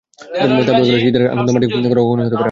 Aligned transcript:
তাই 0.31 0.47
বলে 0.49 0.61
ঘরে 0.61 0.79
বসে 0.79 0.93
ঈদের 0.99 1.23
আনন্দ 1.27 1.49
মাটি 1.49 1.65
করা—কখনোই 1.65 1.95
হতে 1.95 1.99
পারে 2.07 2.31
না। 2.31 2.39